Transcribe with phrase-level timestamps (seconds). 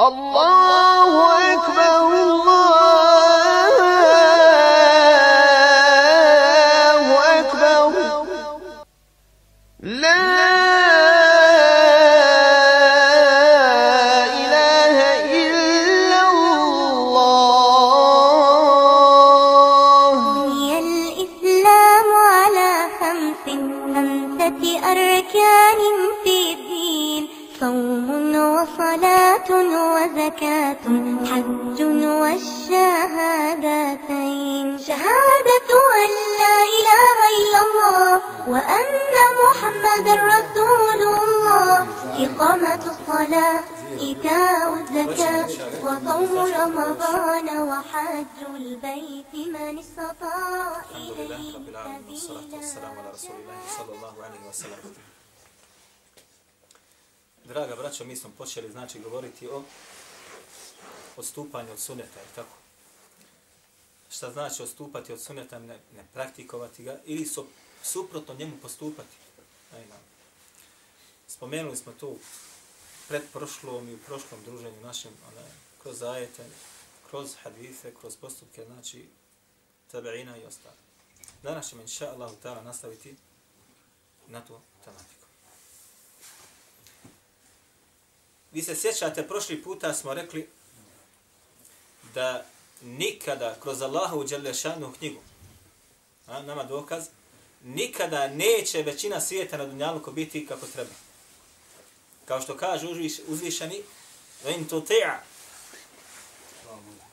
[0.00, 1.27] الله
[30.39, 30.85] وزكاة
[31.25, 31.79] حج
[32.21, 32.67] والشهادتين
[34.79, 35.69] شهادة
[36.03, 38.11] أن لا إله إلا الله
[38.47, 38.87] وأن
[39.43, 41.75] محمد رسول الله
[42.25, 43.63] إقامة الصلاة
[43.99, 45.49] إيتاء الزكاة
[45.83, 51.51] وصوم رمضان وحج البيت من استطاع إليه
[54.51, 54.79] سبيلا.
[57.45, 59.63] Draga braćo, mi smo počeli znači govoriti o
[61.19, 62.57] odstupanje od suneta, je tako?
[64.09, 67.47] Šta znači odstupati od suneta, ne, ne praktikovati ga ili su,
[67.83, 69.15] suprotno njemu postupati?
[69.73, 69.95] Ajma.
[71.27, 72.15] Spomenuli smo to
[73.07, 75.41] pred prošlom i u prošlom druženju našem, ona,
[75.81, 76.45] kroz ajete,
[77.09, 79.09] kroz hadise, kroz postupke, znači
[79.91, 80.75] tabeina i ostalo.
[81.43, 82.31] Danas ćemo, inša Allah,
[82.63, 83.15] nastaviti
[84.27, 85.25] na tu tematiku.
[88.51, 90.49] Vi se sjećate, prošli puta smo rekli
[92.14, 92.46] da
[92.82, 95.20] nikada kroz Allahu Đalešanu knjigu,
[96.26, 97.04] a, nama dokaz,
[97.64, 100.90] nikada neće većina svijeta na Dunjaluku biti kako treba.
[102.24, 103.82] Kao što kaže uzviš, uzvišeni,
[104.44, 105.22] وَإِن تُطِعَ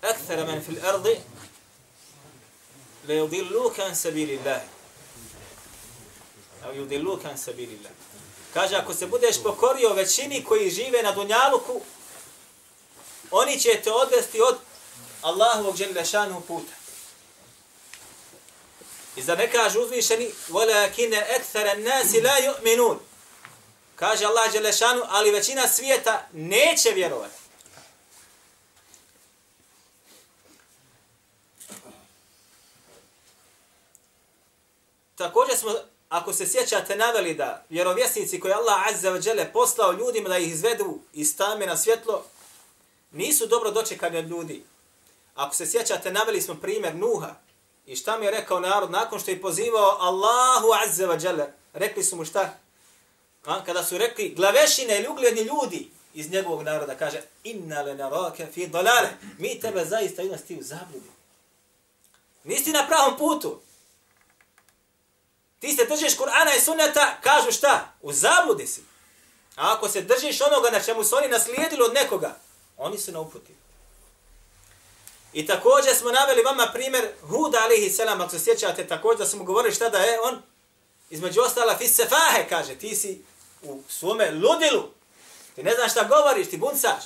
[0.04, 1.18] أَكْثَرَ مَنْ فِي الْأَرْضِ
[3.08, 4.62] لَيُضِلُّكَ عَنْ سَبِيلِ اللَّهِ
[6.66, 7.94] أو يُضِلُّكَ عَنْ سَبِيلِ اللَّهِ
[8.54, 11.82] Kaže, ako se budeš pokorio većini koji žive na Dunjaluku,
[13.32, 14.58] oni će te odvesti od
[15.22, 16.74] Allahovog dželešanu puta.
[19.16, 22.98] I za ne kaže uzvišeni, وَلَكِنَ أَكْثَرَ النَّاسِ لَا يُؤْمِنُونَ
[23.96, 27.42] Kaže Allah dželešanu, ali većina svijeta neće vjerovati.
[35.16, 35.76] Također smo,
[36.10, 40.52] ako se sjećate, naveli da vjerovjesnici koji Allah azza wa džele poslao ljudima da ih
[40.52, 42.26] izvedu iz tame na svjetlo,
[43.12, 44.64] nisu dobro dočekani od ljudi.
[45.37, 47.35] Ako se sjećate, naveli smo primjer Nuha.
[47.87, 51.47] I šta mi je rekao narod nakon što je pozivao Allahu azza wa Jalla?
[51.73, 52.59] Rekli su mu šta?
[53.45, 58.47] A, kada su rekli glavešine ili ugledni ljudi iz njegovog naroda, kaže inna le narake
[58.55, 59.09] fi dolale.
[59.39, 61.11] Mi tebe zaista ima ti u zabludi.
[62.45, 63.61] Nisi na pravom putu.
[65.59, 67.95] Ti se držiš Kur'ana i sunneta, kažu šta?
[68.03, 68.81] U zabludi si.
[69.57, 72.37] A ako se držiš onoga na čemu su oni naslijedili od nekoga,
[72.77, 73.66] oni su na uputi.
[75.37, 79.45] I također smo naveli vama primjer Huda alihi selam, ako se sjećate također da smo
[79.45, 80.43] govorili šta da je on,
[81.11, 83.25] između ostala fi sefahe, kaže, ti si
[83.63, 84.89] u svome ludilu,
[85.55, 87.05] ti ne znaš šta govoriš, ti buncaš.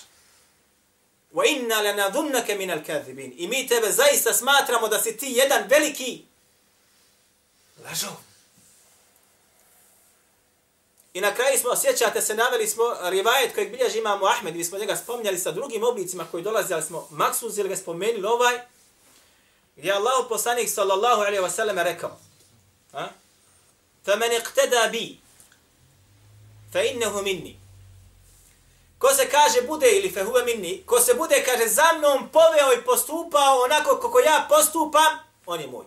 [1.33, 3.33] Wa inna lanadhunnaka min al-kadhibin.
[3.37, 6.25] I mi tebe zaista smatramo da si ti jedan veliki
[7.85, 8.30] lažov.
[11.14, 14.78] I na kraju smo, sjećate se, naveli smo rivajet kojeg bilježi imamo Ahmed, mi smo
[14.78, 18.60] njega spomnjali sa drugim oblicima koji dolazi, ali smo maksuzili ga spomenuli ovaj,
[19.76, 22.18] gdje Allah poslanik sallallahu alaihi wa sallam rekao,
[22.94, 23.08] a?
[24.06, 25.16] فَمَنِ اقْتَدَى بِي
[26.74, 27.56] فَإِنَّهُ مِنِّي
[28.98, 32.82] Ko se kaže bude ili fehuve minni, ko se bude, kaže, za mnom poveo i
[32.86, 35.86] postupao onako kako ja postupam, on je moj.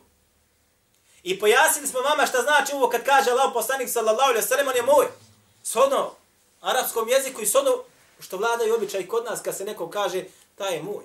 [1.23, 4.75] I pojasnili smo vama šta znači ovo kad kaže Allah poslanik sallallahu alaihi sallam, on
[4.75, 5.07] je moj.
[5.63, 6.11] Sodno
[6.61, 7.84] arapskom jeziku i sodno
[8.19, 10.23] što vladaju običaj kod nas kad se neko kaže,
[10.56, 11.03] taj je moj.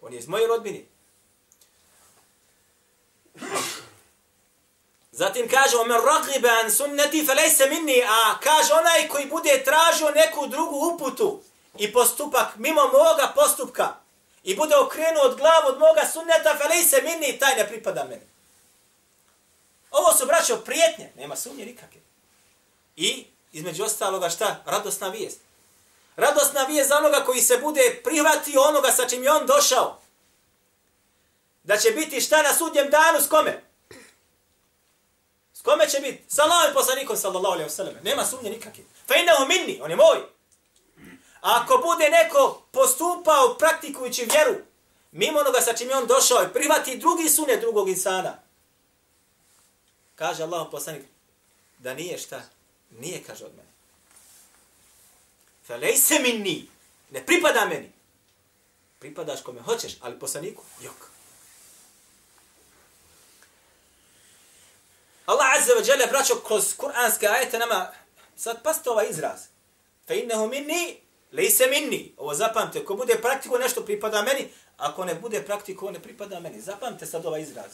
[0.00, 0.80] On je iz moje rodbine.
[5.12, 10.46] Zatim kaže, omen ragibe an sunneti felejse minni, a kaže onaj koji bude tražio neku
[10.46, 11.42] drugu uputu
[11.78, 13.94] i postupak mimo moga postupka
[14.42, 18.35] i bude okrenuo od glavu od moga sunneta felejse minni, taj ne pripada meni.
[19.96, 22.00] Ovo su, braćo, prijetnje, nema sumnje nikakve.
[22.96, 24.62] I, između ostaloga, šta?
[24.66, 25.40] Radosna vijest.
[26.16, 30.00] Radosna vijest za onoga koji se bude prihvatio onoga sa čim je on došao.
[31.62, 33.62] Da će biti šta na sudnjem danu s kome?
[35.54, 36.24] S kome će biti?
[36.28, 38.02] Sa Allahom poslanikom, sallallahu alaihi wa.
[38.02, 38.84] Nema sumnje nikakve.
[39.08, 40.18] Fa innahu minni, on je moj.
[41.40, 44.54] A ako bude neko postupao praktikujući vjeru,
[45.12, 48.45] mimo onoga sa čim je on došao i prihvati drugi sunet drugog insana,
[50.16, 51.04] kaže Allah poslanik,
[51.78, 52.42] da nije šta,
[52.90, 53.70] nije kaže od mene.
[55.66, 56.68] Fa lejse minni,
[57.10, 57.92] Ne pripada meni.
[58.98, 61.10] Pripadaš kome hoćeš, ali poslaniku, jok.
[65.26, 67.92] Allah Azza wa Jalla braćo kroz kuranske ajete nama,
[68.36, 69.40] sad pasite ovaj izraz.
[70.06, 71.00] Fa innehu minni,
[71.32, 72.14] lejse minni.
[72.16, 76.60] Ovo zapamte, ko bude praktiko nešto pripada meni, ako ne bude praktiko ne pripada meni.
[76.60, 77.70] Zapamte sad ovaj izraz.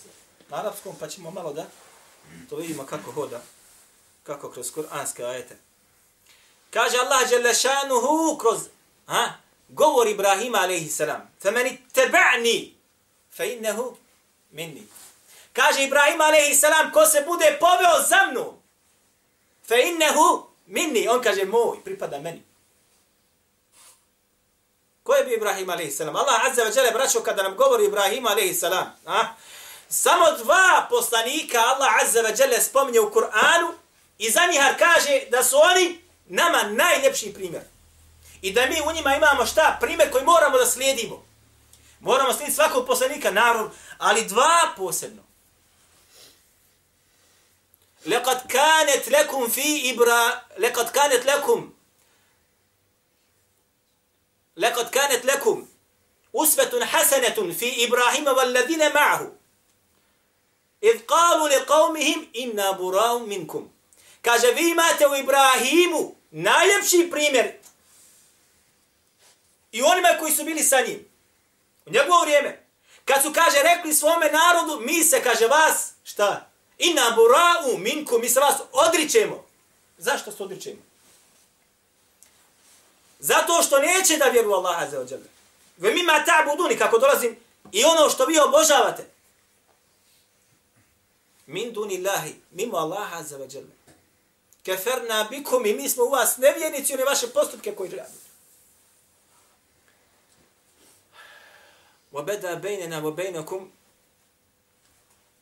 [0.49, 1.67] Na arapskom pa ćemo malo da
[2.51, 3.43] to vidimo kako hoda,
[4.23, 5.57] kako kroz kuranske ajete.
[6.71, 8.61] Kaže Allah Jalla šanuhu kroz
[9.07, 9.33] ha,
[9.69, 11.31] govor Ibrahima alaihi salam.
[11.43, 12.75] Faman meni teba'ni,
[13.37, 13.97] fa innehu
[14.51, 14.87] minni.
[15.53, 16.21] Kaže Ibrahim
[16.55, 18.57] selam, ko se bude poveo za mnom,
[19.69, 22.43] fe innehu minni, on kaže moj, pripada meni.
[25.03, 26.01] Ko je bio Ibrahim a.s.?
[26.01, 28.63] Allah azza wa jale braćo kada nam govori Ibrahim a.s.
[29.07, 29.35] A?
[29.92, 33.72] Samo dva poslanika Allah azza wa jale spominje u Kur'anu
[34.18, 37.64] i za njih kaže da su oni nama najljepši primjer.
[38.42, 39.78] I da mi u njima imamo šta?
[39.82, 41.26] Primjer koji moramo da slijedimo.
[42.00, 45.28] Moramo slijediti svakog poslanika, narod, ali dva posebno.
[48.08, 51.74] لقد كانت لكم في إبرا لقد كانت لكم
[54.58, 55.68] لقد كانت لكم
[56.36, 59.32] أسوة حسنة في إبراهيم والذين معه
[60.83, 63.71] Ith qalu li qavmihim inna burau minkum.
[64.23, 67.53] Kaže, vi imate u Ibrahimu najljepši primjer
[69.73, 71.09] i onima koji su bili sa njim.
[71.87, 72.67] U njegovo vrijeme.
[73.05, 76.51] Kad su, kaže, rekli svome narodu, mi se, kaže, vas, šta?
[76.79, 79.47] Inna burau minkum, mi se vas odričemo.
[79.99, 80.83] Zašto se odričemo?
[83.19, 85.27] Zato što neće da vjeru Allaha wa Jalla.
[85.77, 86.25] Ve mi ma
[86.79, 87.37] kako dolazim,
[87.73, 89.07] i ono što vi obožavate,
[91.46, 93.74] Min duni Allahi, mimo Allah azza wa jalla.
[94.64, 98.28] Keferna bikum i mi smo u vas nevjernici one vaše postupke koji radite.
[102.12, 103.72] وبدا بيننا وبينكم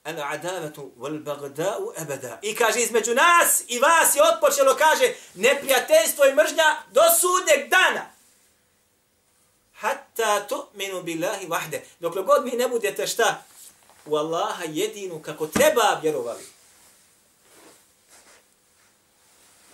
[0.05, 2.39] al adavatu wal bagda'u abada.
[2.41, 8.11] I kaže između nas i vas je otpočelo kaže neprijateljstvo i mržnja do sudnjeg dana.
[9.73, 11.79] Hatta tu'minu billahi wahde.
[11.99, 13.43] Dok god mi ne budete šta
[14.05, 16.43] u Allaha jedinu kako treba vjerovali.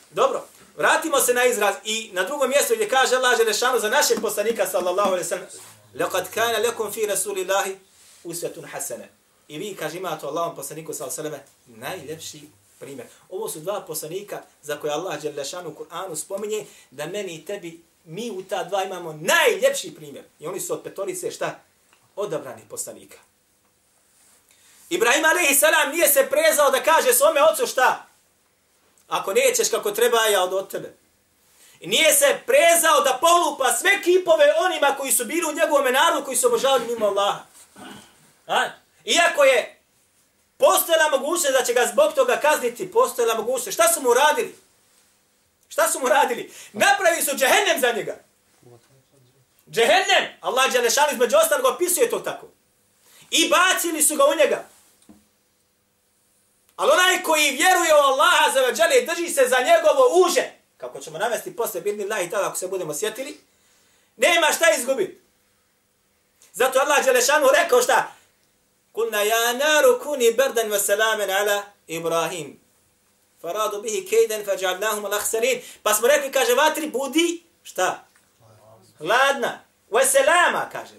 [0.10, 0.44] Dobro,
[0.78, 4.68] vratimo se na izraz i na drugom mjestu gdje kaže Allah Želešanu za našeg poslanika
[4.68, 5.48] sallallahu alaihi sallam
[5.96, 7.78] لقد كان لكم في رسول الله
[8.26, 9.10] أسوة حسنة
[9.48, 12.42] I vi, kaže, imate Allahom poslaniku sa osaleme najljepši
[12.80, 13.08] primjer.
[13.30, 17.82] Ovo su dva poslanika za koje Allah Đerlešanu u Kur'anu spominje da meni i tebi,
[18.06, 20.24] mi u ta dva imamo najljepši primjer.
[20.40, 21.60] I oni su od petorice šta?
[22.16, 23.18] Odabrani poslanika.
[24.91, 25.63] Ibrahim a.s.
[25.93, 28.07] nije se prezao da kaže svome ocu šta?
[29.09, 30.95] Ako nećeš kako treba, ja od, od tebe.
[31.81, 36.25] I nije se prezao da polupa sve kipove onima koji su bili u njegovom narodu,
[36.25, 37.41] koji su obožavali mimo Allaha.
[38.47, 38.65] A?
[39.05, 39.83] Iako je
[40.57, 43.73] postojala mogućnost da će ga zbog toga kazniti, postojala mogućnost.
[43.73, 44.59] Šta su mu radili?
[45.69, 46.53] Šta su mu radili?
[46.73, 48.17] Napravi su džehennem za njega.
[49.71, 50.25] Džehennem!
[50.41, 52.47] Allah Đelešan između ostalog opisuje to tako.
[53.31, 54.65] I bacili su ga u njega.
[56.77, 61.01] Ali onaj koji vjeruje u Allaha za veđale i drži se za njegovo uže, kako
[61.01, 63.41] ćemo navesti posle bilni lah i tada ako se budemo sjetili,
[64.17, 65.21] nema šta izgubiti.
[66.53, 68.13] Zato Allah Đelešanu rekao šta?
[68.93, 72.61] Kulna ja naru kuni berdan wa salamen ala Ibrahim.
[73.43, 75.61] Faradu bihi kejden fa džavnahum lakserin.
[75.83, 78.05] Pa smo rekli, kaže, vatri budi, šta?
[79.01, 79.61] Ladna.
[79.91, 80.95] Wa salama, kaže.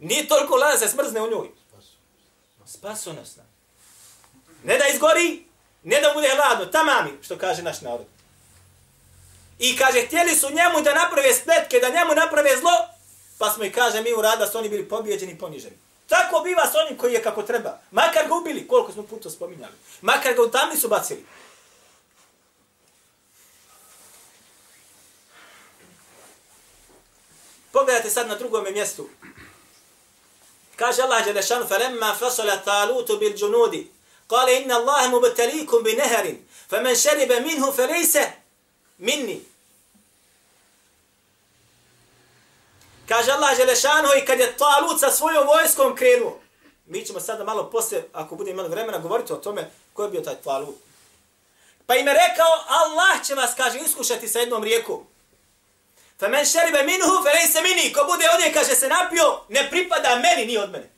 [0.00, 1.50] Nije toliko ladna se smrzne u njoj.
[2.66, 3.42] Spasonosna.
[4.65, 5.45] Ne da izgori,
[5.83, 6.65] ne da bude hladno.
[6.65, 8.05] Tamami, što kaže naš narod.
[9.59, 12.71] I kaže, htjeli su njemu da naprave spletke, da njemu naprave zlo,
[13.37, 15.77] pa smo i kaže, mi u rada su oni bili pobjeđeni i poniženi.
[16.07, 17.79] Tako biva s onim koji je kako treba.
[17.91, 19.73] Makar ga ubili, koliko smo puta spominjali.
[20.01, 21.25] Makar ga u tamni su bacili.
[27.71, 29.09] Pogledajte sad na drugom mjestu.
[30.75, 33.85] Kaže Allah Đelešanu, فَلَمَّا فَصَلَ تَالُوتُ بِالْجُنُودِ
[34.29, 36.35] قال إن الله مبتليكم بنهر
[36.69, 38.17] فمن شرب منه فليس
[38.99, 39.41] مني
[43.07, 46.39] Kaže Allah Želešano i kad je Talut sa svojom vojskom krenuo.
[46.85, 50.21] Mi ćemo sada malo poslije, ako bude imali vremena, govoriti o tome ko je bio
[50.21, 50.75] taj Talut.
[51.85, 55.07] Pa im je rekao, Allah će vas, kaže, iskušati sa jednom rijekom.
[56.19, 57.93] Fa men šeribe minhu, fe se mini.
[57.93, 60.89] Ko bude ovdje, kaže, se napio, ne pripada meni, ni od mene.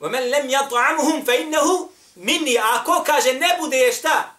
[0.00, 2.58] Wa men lem yat'amuhum fa innahu minni.
[2.58, 4.38] A ko kaže ne bude je šta?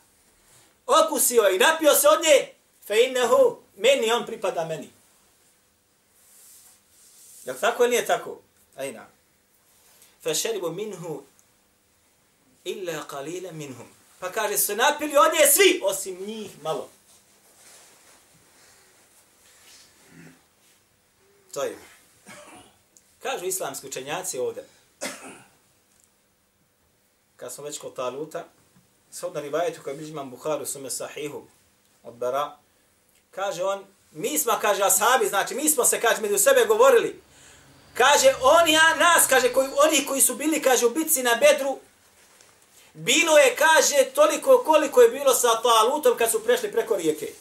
[0.89, 2.53] okusio i napio se od nje,
[2.87, 4.89] fe innehu, meni on pripada meni.
[7.45, 8.39] Jel tako ili nije tako?
[8.75, 9.07] Ajna.
[10.23, 11.23] Fe šeribu minhu
[12.63, 13.87] illa qalila minhum.
[14.19, 16.89] Pa kaže, su napili od nje svi, osim njih malo.
[21.53, 21.77] To je.
[23.19, 24.67] Kažu islamski učenjaci ovdje,
[27.39, 28.45] kad smo već kod taluta,
[29.11, 31.43] shodno rivajetu koji biđi imam Bukharu sume sahihu
[32.03, 32.57] od Bara,
[33.31, 37.21] kaže on, mi smo, kaže ashabi, znači mi smo se, kaže, među sebe govorili,
[37.93, 41.77] kaže, oni, ja, nas, kaže, koji, oni koji su bili, kaže, u bitci na Bedru,
[42.93, 47.33] bilo je, kaže, toliko koliko je bilo sa talutom kad su prešli preko rijeke.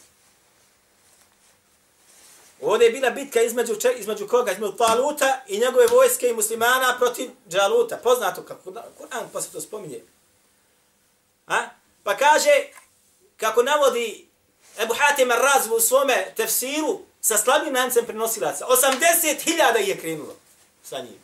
[2.60, 4.52] Ovdje je bila bitka između, između koga?
[4.52, 7.96] Između Taluta i njegove vojske i muslimana protiv Džaluta.
[7.96, 10.00] Poznato kako Kur'an posle to spominje.
[11.46, 11.58] A?
[12.02, 12.50] Pa kaže,
[13.36, 14.28] kako navodi
[14.78, 18.66] Ebu Hatim Ar-Razvu u svome tefsiru sa slabim lancem prenosilaca.
[18.66, 20.36] 80.000 je krenulo
[20.82, 21.18] sa njim.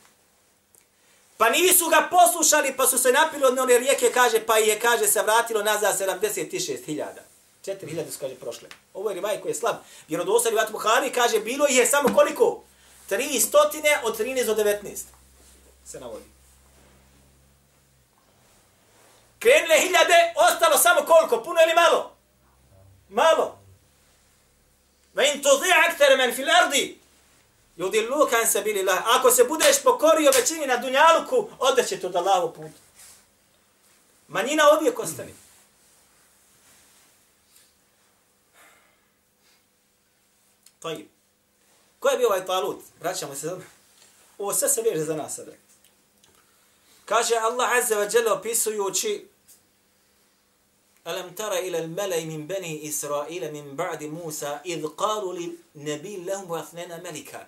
[1.37, 5.07] Pa nisu ga poslušali, pa su se napili od one rijeke, kaže, pa je, kaže,
[5.07, 7.34] se vratilo nazad 76.000.
[7.65, 8.69] 4000 su, kaže, prošle.
[8.95, 9.77] Ovo je rivaj koji je slab.
[10.09, 12.63] Vjerodosta rivaj Buhari kaže, bilo je samo koliko?
[13.11, 13.57] 300
[14.05, 15.03] od 13 do 19.
[15.85, 16.25] Se navodi.
[19.39, 21.45] Krenule hiljade, ostalo samo koliko?
[21.45, 22.17] Puno ili malo?
[23.09, 23.59] Malo.
[25.15, 26.99] Va in to zi akter men fil ardi.
[27.77, 29.03] Ljudi lukan se bili lah.
[29.19, 32.71] Ako se budeš pokorio većini na dunjaluku, odeće to da lavo put.
[34.29, 35.35] Manjina uvijek ostani.
[40.85, 41.09] Tajib.
[42.01, 42.83] Ko je bio ovaj talut?
[43.01, 43.57] Vraćamo se.
[44.39, 45.53] Ovo sve se veže za nas sada.
[47.05, 49.29] Kaže Allah Azza wa Jalla opisujući
[51.05, 56.49] Alam tara ila al-mala'i min bani Israila min ba'di Musa id qalu li nabi lahum
[56.49, 57.47] wa athnana malika.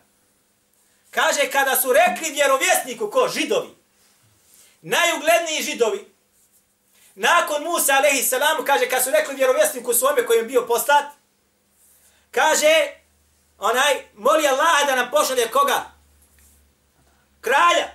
[1.11, 3.69] Kaže kada su rekli vjerovjesniku ko židovi.
[4.83, 6.11] Najugledniji židovi.
[7.15, 11.05] Nakon Musa alejhi salam kaže kad su rekli vjerovjesniku svome kojem bio postat.
[12.31, 12.96] Kaže
[13.59, 15.85] onaj, moli Allaha da nam pošalje koga?
[17.41, 17.89] Kralja.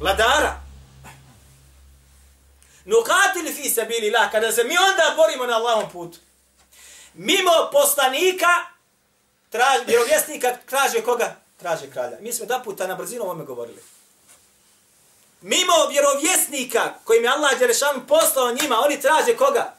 [0.00, 0.60] Vladara.
[2.84, 6.18] Nukatil fi sabili lah, kada se mi onda borimo na Allahom putu.
[7.14, 8.48] Mimo poslanika,
[9.50, 11.36] traž, vjerovjesnika, traže koga?
[11.58, 12.16] Traže kralja.
[12.20, 13.82] Mi smo da puta na brzinu ovome govorili.
[15.40, 19.74] Mimo vjerovjesnika kojim je Allah Đerešan poslao njima, oni traže koga?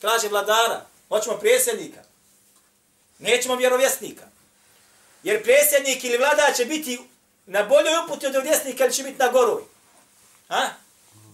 [0.00, 0.86] Traže vladara.
[1.08, 2.09] Hoćemo prijesednika.
[3.20, 4.24] Nećemo vjerovjesnika.
[5.22, 7.00] Jer predsjednik ili vlada će biti
[7.46, 9.62] na boljoj uputi od vjerovjesnika ili će biti na goroj.
[10.48, 10.70] Ha?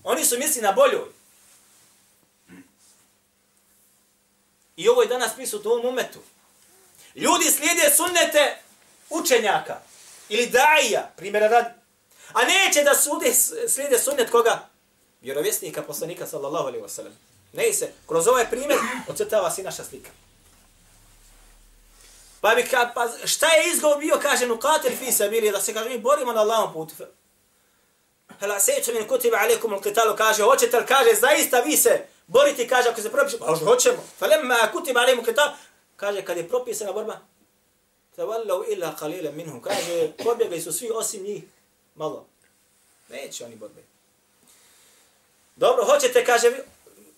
[0.05, 1.09] Oni su misli na boljoj.
[4.77, 6.19] I ovo je danas prisutno u ovom umetu.
[7.15, 8.63] Ljudi slijede sunnete
[9.11, 9.81] učenjaka
[10.29, 11.71] ili daija, primjera radi.
[12.33, 13.35] A neće da sude,
[13.69, 14.69] slijede sunnet koga?
[15.21, 17.13] Vjerovjesnika, poslanika, sallallahu alaihi wasallam.
[17.53, 18.79] Ne se, kroz ovaj primjer
[19.09, 20.11] ocrtava si naša slika.
[22.41, 25.89] Pa bi ka, pa šta je izgovor bio, kaže, nukatel fi sabili, da se kaže,
[25.89, 26.95] mi borimo na Allahom putu.
[28.41, 32.69] Hala seću min kutiba alaikum al qitalu, kaže, hoćete li, kaže, zaista vi se boriti,
[32.69, 34.05] kaže, ako se propiše, pa hoćemo.
[34.19, 35.51] Falemma kutiba alaikum qital,
[35.97, 37.21] kaže, kad je propisana borba,
[38.17, 41.43] tavallav illa qalilan minhum, kaže, pobjegli su svi osim njih,
[41.95, 42.27] malo.
[43.09, 43.83] Neće oni borbe.
[45.57, 46.53] Dobro, hoćete, kaže,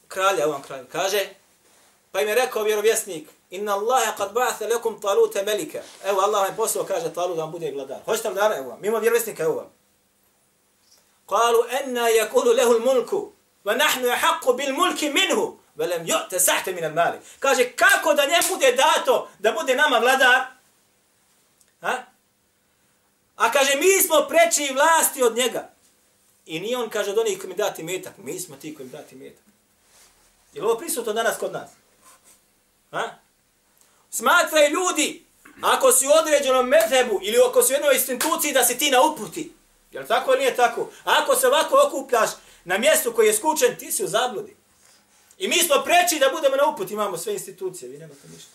[0.09, 1.29] kralja, ovom kralju, kaže,
[2.13, 5.83] pa im je rekao vjerovjesnik, Inna Allahe kad ba'atha lekum talute melika.
[6.05, 8.01] Evo Allah vam poslao kaže talut da vam bude vladar.
[8.05, 8.57] Hoćete vladara?
[8.57, 8.81] Evo vam.
[8.81, 9.73] Mimo vjerovjesnika evo vam.
[11.29, 13.33] Kalu enna yakulu lehu l-mulku.
[13.65, 15.59] Va nahnu je haqqu bil mulki minhu.
[15.75, 17.19] Velem ju'te sahte min al-mali.
[17.39, 20.47] Kaže kako da njemu bude dato da bude nama vladar?
[21.81, 22.05] Ha?
[23.37, 25.71] A kaže mi smo preći vlasti od njega.
[26.47, 28.13] I nije on kaže od onih koji mi dati metak.
[28.17, 29.45] Mi smo ti koji mi dati metak.
[30.53, 31.71] Je li ovo prisutno danas kod nas?
[32.91, 33.19] Ha?
[34.11, 35.25] Smatraju ljudi,
[35.63, 39.03] ako si u određenom medhebu ili ako si u jednoj instituciji da si ti na
[39.03, 39.53] uputi.
[39.93, 40.91] Jel tako ili nije tako?
[41.05, 42.31] Ako se ovako okupljaš
[42.65, 44.57] na mjestu koji je skučen, ti si u zabludi.
[45.39, 48.51] I mi smo preči da budemo na uputi, imamo sve institucije, vi nemate ništa.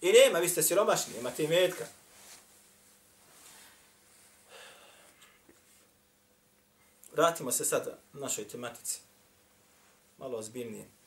[0.00, 1.84] I nema, vi ste siromašni, imate i metka.
[7.12, 9.00] Vratimo se sada našoj tematici.
[10.18, 10.97] Malo ozbiljnije.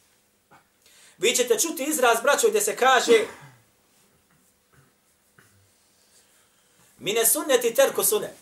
[1.21, 3.25] Vi ćete čuti izraz, braćo, gdje se kaže
[6.99, 8.33] Mine sunneti terko sunne.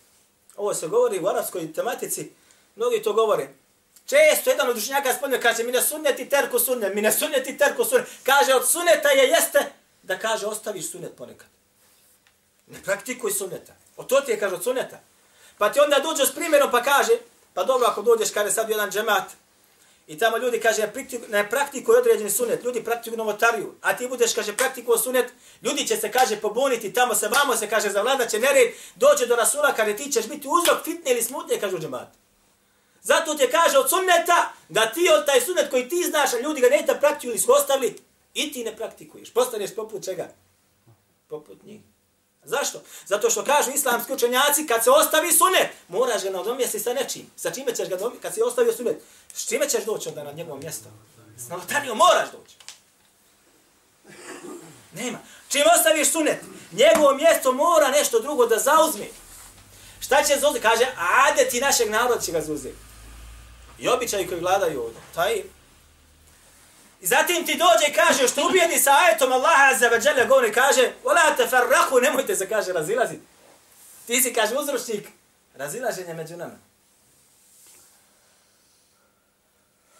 [0.55, 2.31] Ovo se govori u arapskoj tematici.
[2.75, 3.47] Mnogi to govore.
[4.05, 8.07] Često jedan od učenjaka spomne, kaže mine sunneti terku sunnet, mine sunneti terku sunnet.
[8.23, 9.71] Kaže od sunneta je jeste
[10.03, 11.47] da kaže ostaviš sunnet ponekad.
[12.67, 13.73] Ne praktikuj sunneta.
[13.97, 14.99] O to ti je kaže od sunneta.
[15.57, 17.13] Pa ti onda dođeš s primjerom pa kaže,
[17.53, 19.31] pa dobro ako dođeš kaže sad jedan džemat
[20.09, 20.91] i tamo ljudi kaže
[21.29, 25.97] ne praktikuj određeni sunnet, ljudi praktikuju novotariju, a ti budeš kaže praktikuo sunnet, ljudi će
[25.97, 29.95] se kaže pobuniti, tamo se vamo se kaže zavladat će nered, dođe do Rasula kaže
[29.95, 32.17] ti ćeš biti uzrok fitne ili smutne kaže u džematu.
[33.01, 36.61] Zato te kaže od sunneta da ti od taj sunnet koji ti znaš, a ljudi
[36.61, 37.95] ga ne da praktikuju ili su ostavili,
[38.33, 39.33] i ti ne praktikuješ.
[39.33, 40.27] Postaneš poput čega?
[41.27, 41.81] Poput njih.
[42.43, 42.81] Zašto?
[43.05, 47.31] Zato što kažu islamski učenjaci, kad se ostavi sunnet, moraš ga nadomjesti sa nečim.
[47.35, 48.21] Sa čime ćeš ga nadomjesti?
[48.21, 49.01] Kad si ostavio sunnet,
[49.33, 50.89] s čime ćeš doći onda na njegovo mjesto?
[51.37, 52.55] S novotarijom moraš doći.
[54.93, 55.19] Nema.
[55.49, 56.39] Čim ostaviš sunnet,
[56.71, 59.05] njegovo mjesto mora nešto drugo da zauzme.
[59.99, 60.63] Šta će zauzeti?
[60.63, 62.77] Kaže, adeti našeg naroda će ga zauzeti.
[63.79, 65.01] I običaj koji vladaju ovdje.
[65.15, 65.43] Taj
[67.01, 70.91] I zatim ti dođe i kaže, što ubijeni sa ajetom Allaha za veđele govori, kaže,
[71.03, 73.21] vola te farrahu, nemojte se, kaže, razilaziti.
[74.07, 75.07] Ti si, kaže, uzročnik
[75.55, 76.57] razilaženja među nama.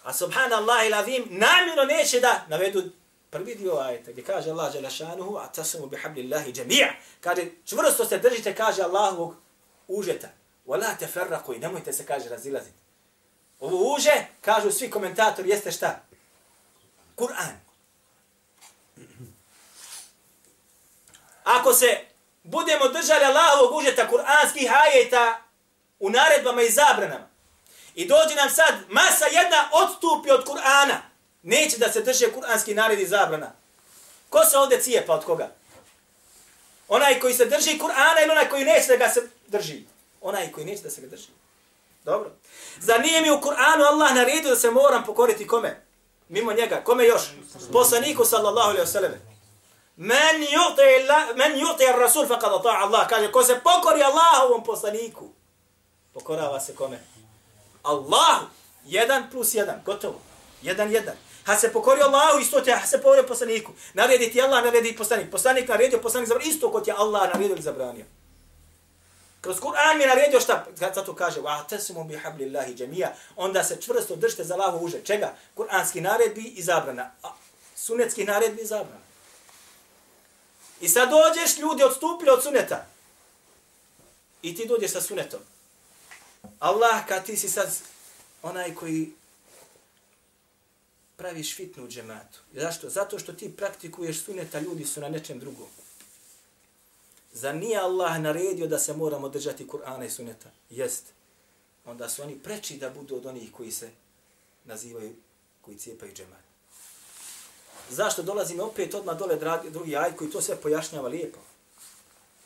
[0.03, 2.83] A subhanallah il azim, namjerno neće da navedu
[3.29, 6.93] prvi dio ajeta, gdje kaže Allah želešanuhu, a tasamu bi hablillahi džemija.
[7.21, 9.35] Kaže, čvrsto se držite, kaže Allahovog
[9.87, 10.27] užeta.
[10.65, 12.77] Vola te farrahu, i nemojte se, kaže, razilaziti.
[13.59, 16.08] Ovo uže, kažu svi komentatori, jeste šta?
[17.19, 17.59] Kur'an.
[21.43, 21.99] Ako se
[22.43, 25.41] budemo držali Allahovog užeta kur'anskih ajeta
[25.99, 27.27] u naredbama i zabranama
[27.95, 30.97] i dođe nam sad masa jedna odstupi od Kur'ana,
[31.43, 33.51] neće da se drže kur'anski naredi i zabrana.
[34.29, 35.51] Ko se ovdje cijepa od koga?
[36.87, 39.83] Onaj koji se drži Kur'ana ili onaj koji neće da ga se drži?
[40.21, 41.27] Onaj koji neće da se ga drži.
[42.05, 42.31] Dobro.
[42.79, 45.88] Zar nije mi u Kur'anu Allah naredio da se moram pokoriti kome?
[46.29, 46.81] Mimo njega.
[46.83, 47.21] Kome još?
[47.71, 49.11] Poslaniku sallallahu alaihi wasallam.
[49.95, 53.07] Men yuti men yuti ar-rasul faqad ata'a Allah.
[53.07, 55.29] Kaže ko se pokori Allahovom poslaniku.
[56.13, 56.99] Pokorava se kome?
[57.83, 58.45] Allahu.
[58.85, 59.81] Jedan plus jedan.
[59.85, 60.21] Gotovo.
[60.61, 61.15] Jedan, jedan.
[61.45, 63.71] Ha se pokorio Allahu, isto te, ha se pokori poslaniku.
[63.93, 65.31] Naredi ti Allah, naredi poslanik.
[65.31, 66.51] Poslanik naredio, poslanik zabranio.
[66.51, 68.05] Isto kot je Allah naredio ili zabranio.
[69.41, 70.65] Kroz Kur'an mi naredio šta?
[70.75, 73.05] Zato kaže, wa tasimu bi hablillahi.
[73.35, 75.01] Onda se čvrsto držite za lavo uže.
[75.03, 75.35] Čega?
[75.55, 77.11] Kur'anski naredbi i zabrana.
[77.23, 77.33] A
[77.75, 79.09] sunetski naredbi i zabrana.
[80.81, 82.85] I sad dođeš, ljudi odstupili od suneta.
[84.41, 85.39] I ti dođeš sa sunetom.
[86.59, 87.75] Allah, kad ti si sad
[88.41, 89.11] onaj koji
[91.15, 92.39] praviš fitnu u džematu.
[92.53, 92.89] Zašto?
[92.89, 95.67] Zato što ti praktikuješ suneta, ljudi su na nečem drugom.
[97.32, 100.50] Za nije Allah naredio da se moramo držati Kur'ana i Sunneta?
[100.70, 101.04] Jest.
[101.84, 103.90] Onda su oni preči da budu od onih koji se
[104.64, 105.14] nazivaju,
[105.60, 106.44] koji cijepaju džemat.
[107.90, 111.38] Zašto dolazi mi opet odmah dole dragi, drugi aj koji to sve pojašnjava lijepo?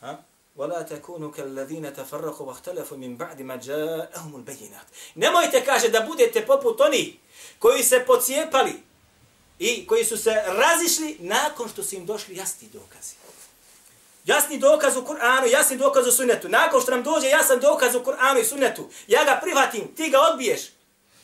[0.01, 0.19] Ha?
[0.59, 6.81] وَلَا تَكُونُوا كَالَّذِينَ تَفَرَّقُوا وَاخْتَلَفُوا مِنْ بَعْدِ مَا جَاءَهُمُ الْبَيِّنَاتِ Nemojte, kaže, da budete poput
[6.81, 7.19] oni
[7.59, 8.73] koji se pocijepali
[9.59, 13.15] i koji su se razišli nakon što su im došli jasni dokazi.
[14.26, 16.50] Jasni dokaz u Kur'anu, jasni dokaz u sunnetu.
[16.50, 20.20] Nakon što nam dođe jasan dokaz u Kur'anu i sunnetu, ja ga prihvatim, ti ga
[20.32, 20.62] odbiješ.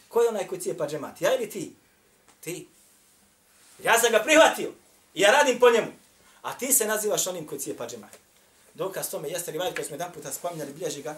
[0.08, 1.22] Ko je onaj koji cijepa džemat?
[1.22, 1.76] Ja ili ti?
[2.40, 2.68] Ti.
[3.84, 4.72] Ja sam ga prihvatio.
[5.14, 5.92] I ja radim po njemu.
[6.42, 8.18] A ti se nazivaš onim koji cijepa džemat.
[8.74, 11.16] Dokaz tome jeste rivajit koji smo jedan puta spominjali, bilježi ga.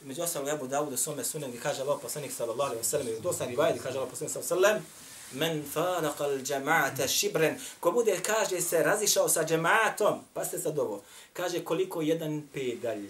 [0.00, 3.08] Među ostalog Ebu Dawud u svome gdje kaže Allah poslanik sallallahu alaihi wa sallam.
[3.08, 7.92] I dosta rivajit kaže Allah poslanik sallallahu alaihi wa sallam men faraqa al-jama'ata shibran ko
[7.92, 11.02] bude kaže se razišao sa džemaatom pa se sad ovo.
[11.32, 13.08] Kaže koliko jedan pedalj.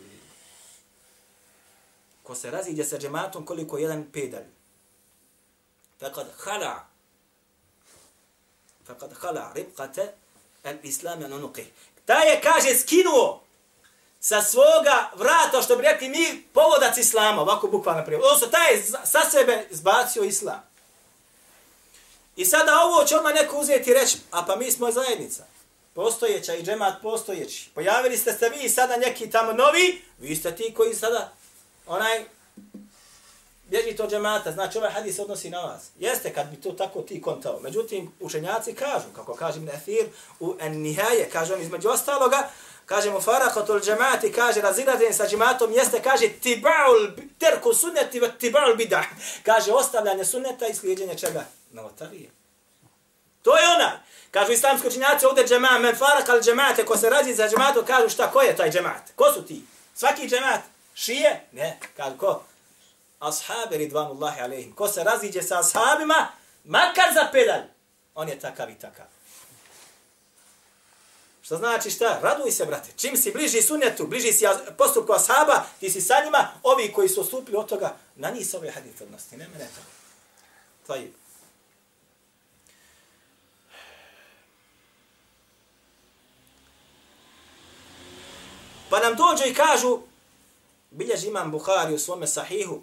[2.22, 4.46] Ko se raziđe sa džemaatom koliko jedan pedalj.
[6.00, 6.86] Faqad khala.
[8.88, 10.06] Faqad khala ribqata
[10.64, 11.32] al-islam an
[12.04, 13.42] ta je kaže skinuo
[14.20, 17.42] sa svoga vrata što bi rekli mi povodac islama.
[17.42, 20.69] Ovako bukvalno prijevod odnosno taj je sa sebe zbacio islam.
[22.36, 25.44] I sada ovo će odmah neko uzeti i reći, a pa mi smo zajednica.
[25.94, 27.70] Postojeća i džemat postojeći.
[27.74, 31.32] Pojavili ste se vi i sada neki tamo novi, vi ste ti koji sada,
[31.86, 32.24] onaj,
[33.70, 35.90] bježi to džemata, znači ovaj hadis odnosi na vas.
[35.98, 37.60] Jeste kad bi to tako ti kontao.
[37.60, 40.06] Međutim, učenjaci kažu, kako kažem Nefir,
[40.40, 42.50] u Nihaje, kaže on između ostaloga,
[42.86, 49.06] kaže mu farakotul džemati, kaže razilađenje sa džematom, jeste, kaže tibaul, terku sunneti, tibaul bidah.
[49.42, 51.44] Kaže ostavljanje sunneta i slijedjenje čega?
[51.70, 52.30] Novotarije.
[53.42, 54.00] To je ona.
[54.30, 58.08] Kažu islamski učinjaci ovdje džema, men farak al džemate, ko se razi za džematu, kažu
[58.08, 59.12] šta, ko je taj džemat?
[59.16, 59.64] Ko su ti?
[59.94, 60.60] Svaki džemat?
[60.94, 61.46] Šije?
[61.52, 62.42] Ne, kažu ko?
[63.20, 64.72] ashabi ridvanullahi alehim.
[64.72, 66.28] Ko se raziđe sa ashabima,
[66.64, 67.62] makar za pedalj,
[68.14, 69.06] on je takav i takav.
[71.42, 72.18] Što znači šta?
[72.22, 72.92] Raduj se, brate.
[72.96, 74.44] Čim si bliži sunnetu, bliži si
[74.78, 78.56] postupku ashaba, ti si sa njima, ovi koji su stupili od toga, na njih se
[78.56, 79.36] ovaj ove hadite odnosti.
[79.36, 79.80] Ne mene to.
[80.86, 81.12] To je.
[88.90, 89.98] Pa nam dođu i kažu,
[90.90, 92.80] bilježi imam Bukhari u svome sahihu,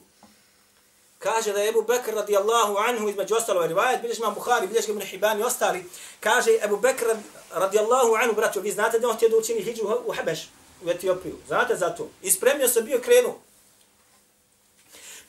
[1.19, 5.01] kaže da je Ebu Bekr radijallahu anhu između ostalo rivajet, bilježi imam Bukhari, bilježi Ibn
[5.01, 5.85] Hibani i ostali,
[6.19, 7.05] kaže Ebu Bekr
[7.51, 10.49] radijallahu anhu, braćo, vi znate da on htio da učini hijđu u Hebeš,
[10.85, 11.35] u Etiopiju.
[11.47, 12.09] Znate za to?
[12.21, 13.39] Ispremio se bio krenuo.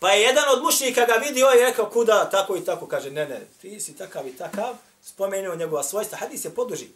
[0.00, 3.28] Pa je jedan od mušnika ga vidio i rekao kuda, tako i tako, kaže, ne,
[3.28, 6.88] ne, ti si takav i takav, spomenuo njegova svojstva, hadis je poduži.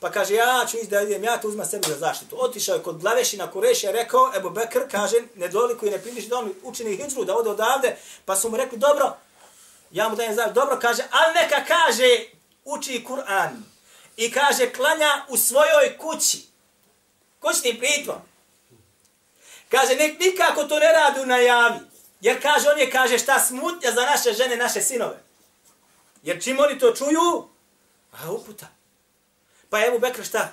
[0.00, 2.36] Pa kaže, ja ću ići da idem, ja to uzmem sebi za zaštitu.
[2.44, 6.38] Otišao je kod glavešina Kurešija, rekao, Ebu Bekr, kaže, ne doliku i ne primiš da
[6.38, 7.96] on učini hijđru, da ode odavde.
[8.24, 9.16] Pa su mu rekli, dobro,
[9.90, 12.24] ja mu dajem zaštitu, dobro, kaže, ali neka kaže,
[12.64, 13.62] uči Kur'an.
[14.16, 16.46] I kaže, klanja u svojoj kući.
[17.40, 18.18] Kućni pritvom.
[19.68, 21.78] Kaže, nek nikako to ne radi u najavi.
[22.20, 25.22] Jer kaže, on je, kaže, šta smutnja za naše žene, naše sinove.
[26.22, 27.48] Jer čim oni to čuju,
[28.12, 28.75] a uputa.
[29.70, 30.48] Pa je Ebu Bekr šta?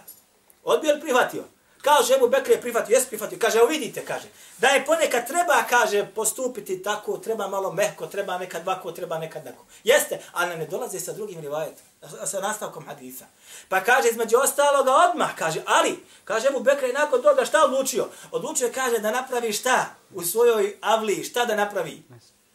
[0.63, 1.43] Odbio ili prihvatio?
[1.83, 3.37] Kaže Ebu Bekr je prihvatio, jes prihvatio.
[3.41, 4.27] Kaže, evo vidite, kaže.
[4.57, 9.43] Da je ponekad treba, kaže, postupiti tako, treba malo mehko, treba nekad ovako, treba nekad
[9.43, 9.65] tako.
[9.83, 11.83] Jeste, ali ne dolaze sa drugim rivajetom,
[12.25, 13.25] sa nastavkom hadisa.
[13.69, 18.07] Pa kaže, između ostaloga odmah, kaže, ali, kaže Ebu Bekr je nakon toga šta odlučio?
[18.31, 22.03] Odlučio kaže da napravi šta u svojoj avli, šta da napravi?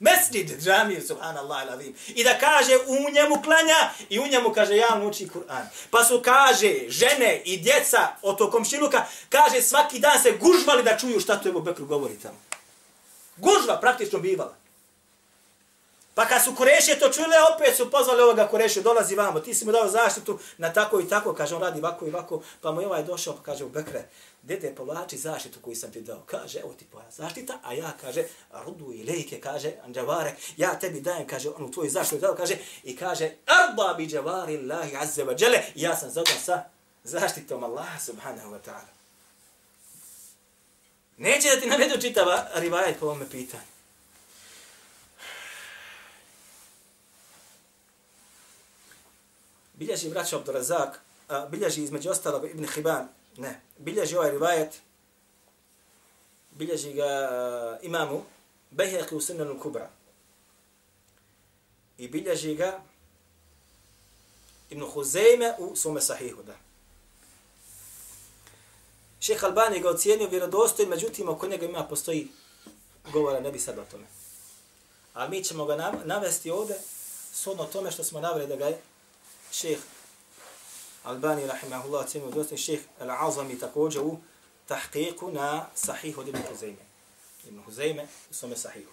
[0.01, 1.95] Mesnid džamiju, subhanallah ilavim.
[2.09, 5.67] I da kaže u njemu klanja i u njemu kaže ja uči Kur'an.
[5.91, 10.99] Pa su kaže žene i djeca od tog komšiluka, kaže svaki dan se gužvali da
[10.99, 12.39] čuju šta to Ebu Bekru govori tamo.
[13.37, 14.55] Gužva praktično bivala.
[16.15, 19.65] Pa kad su Kurešije to čule, opet su pozvali ovoga Kurešije, dolazi vamo, ti si
[19.65, 22.81] mu dao zaštitu na tako i tako, kaže on radi ovako i ovako, pa mu
[22.81, 24.03] je ovaj došao, pa kaže u Bekre,
[24.49, 26.23] dede povlači zaštitu koju sam ti dao.
[26.27, 28.25] Kaže, evo ti tvoja zaštita, a ja, kaže,
[28.65, 32.97] rudu i lejke, kaže, anđavare, ja tebi dajem, kaže, onu tvoju zaštitu dao, kaže, i
[32.97, 36.65] kaže, arba bi džavari Allahi azze wa džele, ja sam zadan sa
[37.05, 38.93] zaštitom Allaha subhanahu wa ta'ala.
[41.17, 43.63] Neće da ti navedu čitava rivajet po ovome pitanju.
[49.75, 51.01] Bilježi braća Abdurazak,
[51.51, 53.09] bilježi između ostalog Ibn Hiban,
[53.39, 54.81] ne, bilježi ovaj rivajet,
[56.51, 58.23] bilježi ga uh, imamu
[58.71, 59.91] Bejheqi u Sunnanu Kubra.
[61.99, 62.83] I bilježi ga
[64.71, 66.55] Ibn Huzeyme u svome sahihu, da.
[69.21, 72.29] Šeha Albani ga ocijenio vjerodostoj, međutim, oko njega ima postoji
[73.13, 74.07] govora, ne bi sad o tome.
[75.15, 76.75] A mi ćemo ga navesti ovde,
[77.33, 78.81] shodno tome što smo naveli da ga je
[79.53, 79.98] šeha
[81.09, 84.19] Albani rahimahullah cijenu dosta šejh Al-Azami također u
[84.69, 86.85] tahqiqu na sahih od Ibn Huzeyme.
[87.49, 88.91] Ibn Huzeyme u svome sahihu.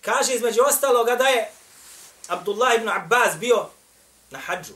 [0.00, 1.50] Kaže između ostaloga da je
[2.28, 3.66] Abdullah ibn Abbas bio
[4.30, 4.72] na hađu.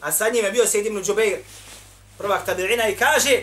[0.00, 1.38] A sa njim je bio Sejid ibn Džubeir,
[2.18, 3.42] prvak tabi'ina i kaže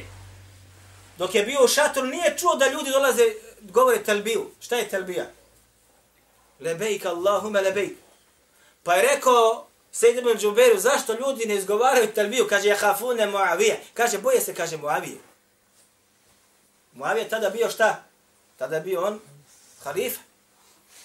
[1.17, 4.51] dok je bio u šatoru nije čuo da ljudi dolaze govore telbiju.
[4.59, 5.25] Šta je telbija?
[6.59, 7.97] Lebejk Allahume lebejk.
[8.83, 9.66] Pa je rekao
[9.99, 12.47] Sejid ibn Džuberu, zašto ljudi ne izgovaraju talbiju?
[12.49, 13.79] Kaže, jahafune Muavije.
[13.93, 15.17] Kaže, boje se, kaže Muavije.
[16.93, 18.03] Muavije tada bio šta?
[18.57, 19.19] Tada bio on
[19.83, 20.19] halifa.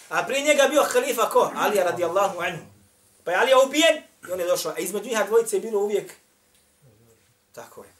[0.08, 1.52] A prije njega bio halifa ko?
[1.56, 2.64] Alija radijallahu anhu.
[3.24, 4.72] Pa je Alija ubijen i on je došao.
[4.72, 6.12] A između njih dvojice je bilo uvijek.
[7.52, 7.90] Tako je.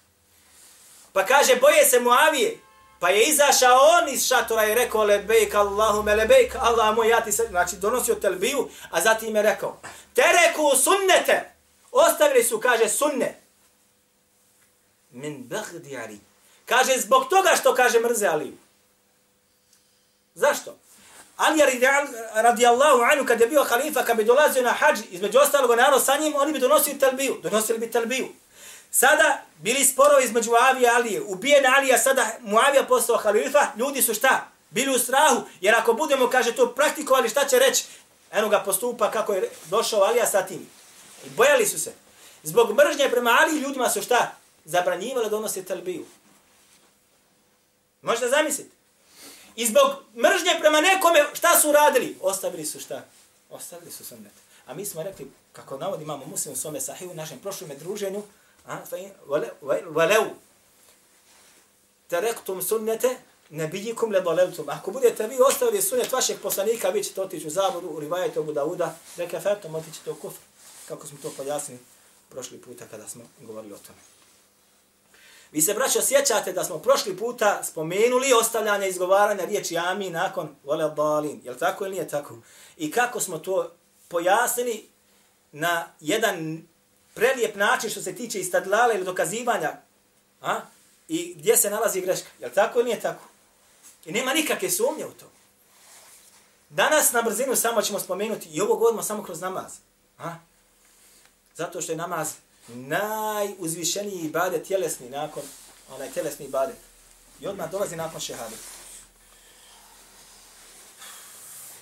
[1.13, 2.59] Pa kaže, boje se Muavije.
[3.03, 7.33] Pa je izašao on iz šatora i rekao, lebejk Allahume lebejk, Allah moj, ja ti
[7.33, 9.81] se, znači donosio telbiju, a zatim je rekao,
[10.15, 11.55] tereku sunnete,
[11.93, 13.41] ostavili su, kaže, sunne,
[15.11, 16.21] min bagdi Ali.
[16.67, 18.57] Kaže, zbog toga što kaže mrze Ali.
[20.35, 20.77] Zašto?
[21.37, 21.61] Ali
[22.35, 26.05] radijallahu anhu, kad je bio halifa, kad bi dolazio na hađ, između ostalog narod ono
[26.05, 28.29] sa njim, oni bi donosili telbiju, donosili bi telbiju.
[28.95, 31.23] Sada bili sporovi između Muavija i Alije.
[31.23, 33.67] Ubijen Alija, sada Muavija postao halifa.
[33.77, 34.49] Ljudi su šta?
[34.71, 35.43] Bili u strahu.
[35.61, 37.85] Jer ako budemo, kaže, to praktikovali, šta će reći?
[38.33, 40.67] Eno ga postupa kako je došao Alija sa tim.
[41.27, 41.93] I bojali su se.
[42.43, 44.37] Zbog mržnje prema Aliji ljudima su šta?
[44.65, 46.05] Zabranjivali da donose talbiju.
[48.03, 48.71] Možete zamisliti?
[49.57, 52.17] I zbog mržnje prema nekome, šta su radili?
[52.21, 53.05] Ostavili su šta?
[53.51, 54.33] Ostavili su sunnet.
[54.67, 58.23] A mi smo rekli, kako navod imamo muslim u svome sahiju, u našem prošlom druženju,
[59.91, 60.23] Velev
[62.09, 63.17] terektum sunnete
[63.51, 64.69] nebijikum le doleltum.
[64.69, 68.45] Ako budete vi ostavili sunnet vašeg poslanika, vi ćete otići u zavodu, u rivajete u
[68.45, 70.41] Budauda, reke fetom, otići u kufr.
[70.89, 71.81] Kako smo to pojasnili
[72.29, 73.99] prošli puta kada smo govorili o tome.
[75.53, 80.91] Vi se, braćo, sjećate da smo prošli puta spomenuli ostavljanje izgovaranja riječi Ami nakon vole
[80.91, 81.41] balin.
[81.45, 82.39] Je li tako ili nije tako?
[82.77, 83.73] I kako smo to
[84.09, 84.89] pojasnili
[85.53, 86.67] na jedan
[87.15, 89.73] prelijep način što se tiče istadlala ili dokazivanja
[90.41, 90.61] a?
[91.09, 92.29] i gdje se nalazi greška.
[92.39, 93.25] Je li tako ili nije tako?
[94.05, 95.31] I nema nikakve sumnje u to.
[96.69, 99.73] Danas na brzinu samo ćemo spomenuti i ovo govorimo samo kroz namaz.
[100.19, 100.35] A?
[101.57, 102.33] Zato što je namaz
[102.69, 105.43] najuzvišeniji ibadet tjelesni nakon
[105.91, 106.77] onaj tjelesni ibadet.
[107.41, 108.57] I odmah dolazi nakon šehade.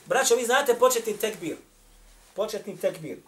[0.07, 1.57] Braćo, vi znate početni tekbir.
[2.35, 3.19] Početni tekbir.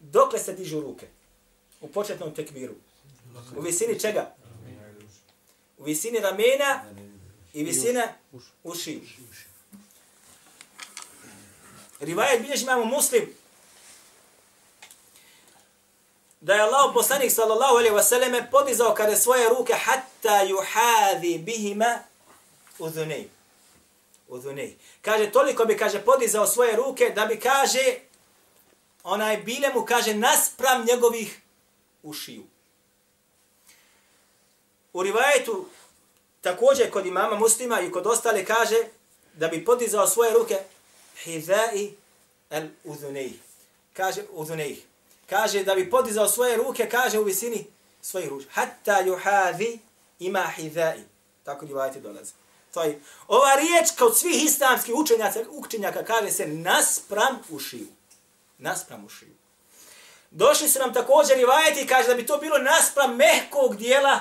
[0.00, 1.06] Dokle se dižu ruke?
[1.80, 2.74] U početnom tekbiru.
[3.56, 4.34] U visini čega?
[5.78, 6.84] U visini ramena
[7.52, 8.02] i visina
[8.64, 9.00] uši.
[12.00, 13.34] Rivajet bilježi imamo muslim
[16.40, 21.98] da je Allah poslanik sallallahu alaihi wa sallame podizao kada svoje ruke hatta yuhadi bihima
[22.78, 23.28] udhunej.
[24.28, 24.76] Udhunej.
[25.02, 27.98] Kaže, toliko bi, kaže, podizao svoje ruke da bi, kaže,
[29.02, 31.40] onaj bile mu, kaže, naspram njegovih
[32.02, 32.44] ušiju.
[34.92, 35.68] U rivajetu,
[36.40, 38.76] također kod imama muslima i kod ostale, kaže,
[39.34, 40.58] da bi podizao svoje ruke
[41.24, 41.94] hizai
[42.50, 43.32] al uzunej.
[43.92, 44.82] Kaže, uzunej.
[45.30, 47.66] kaže da bi podizao svoje ruke, kaže u visini
[48.02, 48.44] svojih ruč.
[48.50, 49.78] Hatta yuhadi
[50.18, 51.02] ima hizai.
[51.44, 52.32] Tako rivajeti dolaze.
[52.74, 57.86] To je, ova riječ kod svih islamskih učenjaka, učenjaka kaže se naspram ušiju.
[58.58, 59.34] Naspram ušiju.
[60.30, 64.20] Došli su nam također i vajeti kaže da bi to bilo naspram mehkog dijela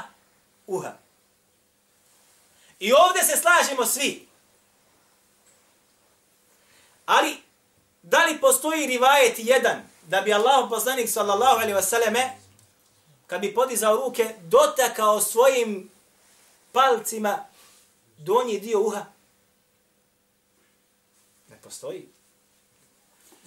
[0.68, 0.94] uha.
[2.80, 4.28] I ovdje se slažemo svi.
[7.06, 7.38] Ali,
[8.02, 12.30] da li postoji rivajet jedan da bi Allah poslanik sallallahu alaihi wasallame
[13.28, 15.92] kad bi podizao ruke dotakao svojim
[16.72, 17.46] palcima
[18.18, 19.06] donji dio uha?
[21.50, 22.17] Ne postoji.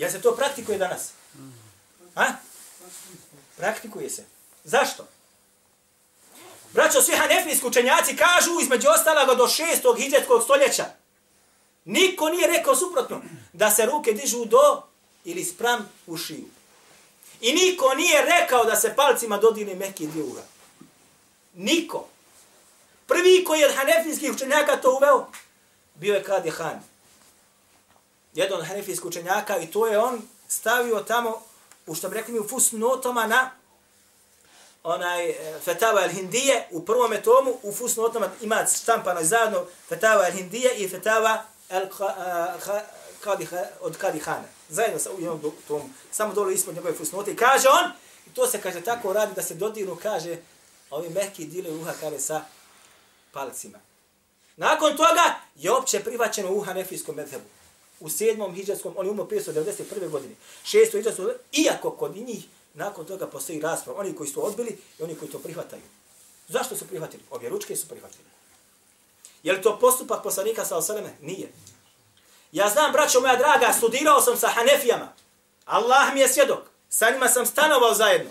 [0.01, 1.11] Ja se to praktikuje danas?
[2.15, 2.33] Ha?
[3.57, 4.25] Praktikuje se.
[4.65, 5.07] Zašto?
[6.73, 10.85] Braćo, svi hanefijski učenjaci kažu između ostaloga do šestog hidžetskog stoljeća.
[11.85, 14.83] Niko nije rekao suprotno da se ruke dižu do
[15.25, 16.49] ili spram ušiju.
[17.41, 20.43] I niko nije rekao da se palcima dodine meki dio ura.
[21.55, 22.09] Niko.
[23.07, 25.27] Prvi koji je od hanefijskih učenjaka to uveo,
[25.95, 26.90] bio je Kadi Han.
[28.35, 31.43] Jedan od hanefijskih učenjaka i to je on stavio tamo,
[31.87, 33.51] u što bi rekli mi, u fus notama na
[34.83, 40.75] onaj e, Fetava al-Hindije, u prvom tomu, u fus notama ima štampano zajedno Fetava al-Hindije
[40.77, 43.47] i Fetava al-Kadi
[43.81, 47.33] od Kadi Hana zajedno sa jednom tom, samo dole ispod njegove fusnote.
[47.33, 47.93] I kaže on,
[48.27, 50.37] i to se kaže tako radi da se dodiru, kaže,
[50.91, 52.45] ovi mehki dile uha kare sa
[53.33, 53.79] palcima.
[54.57, 57.45] Nakon toga je opće privaćeno u hanefijskom medhebu.
[58.01, 60.09] U sedmom hijđarskom, on je umro 591.
[60.09, 60.35] godine.
[60.65, 63.99] Šesto hijđarskom, iako kod njih, nakon toga postoji rasprav.
[63.99, 65.83] Oni koji su odbili i oni koji to prihvataju.
[66.49, 67.23] Zašto su prihvatili?
[67.31, 68.25] Obje ručke su prihvatili.
[69.43, 71.17] Je li to postupak poslanika sa osaleme?
[71.21, 71.53] Nije.
[72.53, 75.13] Ja znam, braćo moja draga, studirao sam sa Hanefijama.
[75.65, 76.59] Allah mi je svjedok.
[76.89, 78.31] Sa njima sam stanovao zajedno.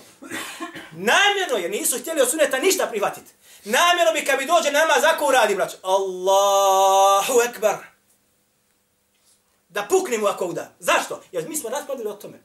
[0.92, 3.32] Namjerno je, nisu htjeli od suneta ništa prihvatiti.
[3.64, 5.78] Namjerno bi kad bi dođe nama zako uradi, braćo.
[5.82, 7.89] Allahu ekbar.
[9.70, 10.72] Da puknemo ako uda.
[10.80, 11.22] Zašto?
[11.32, 12.40] Jer mi smo raspravili o tome.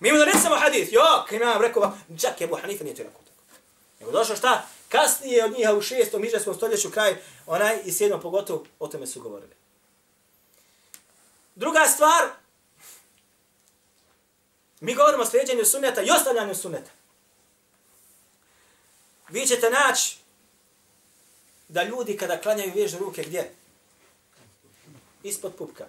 [0.00, 0.92] Mi mu ne hadith.
[0.92, 3.42] Jo, kaj nam rekao, čak je Abu Hanifa nije to rekao tako.
[4.00, 4.66] Nego došlo šta?
[4.88, 9.22] Kasnije od njiha u šestom, iđarskom stoljeću kraj, onaj i sedmom pogotovo, o tome su
[9.22, 9.52] govorili.
[11.54, 12.28] Druga stvar,
[14.80, 16.90] mi govorimo o sljeđenju sunneta i ostavljanju sunneta.
[19.28, 20.16] Vi ćete naći
[21.68, 23.54] da ljudi kada klanjaju vežu ruke gdje?
[25.22, 25.86] Ispod pupka.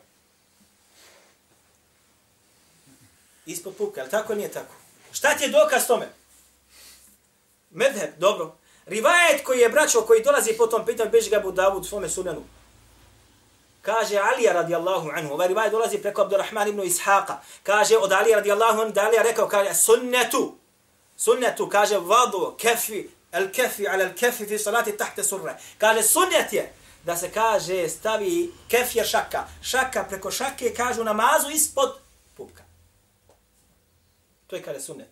[3.46, 4.74] Ispod pupka, ali tako nije tako?
[5.12, 6.10] Šta ti je dokaz tome?
[7.72, 8.56] Medheb, dobro.
[8.86, 12.44] Rivajet koji je braćo, koji dolazi po tom pitanju, beži ga Budavud svome sunanu
[13.84, 18.82] kaže Ali radijallahu anhu, ovaj rivajet dolazi preko Abdurrahman ibn Ishaqa, kaže od Ali radijallahu
[18.82, 20.56] anhu, da Alija rekao, kaže sunnetu,
[21.18, 25.58] sunnetu, kaže vadu, kefi, el kefi, ala el kefi fi salati tahte surre.
[25.78, 32.00] Kaže sunnet je da se kaže stavi kefir šaka, šaka preko šake, kažu namazu ispod.
[34.54, 35.08] To je kada sunnet.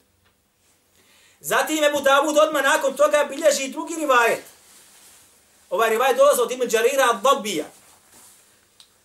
[1.39, 4.43] Zatim Ebu Davud odmah nakon toga bilježi drugi rivajet.
[5.69, 7.63] Ovaj rivaj dolazi od Ibn Đarira al-Dabija.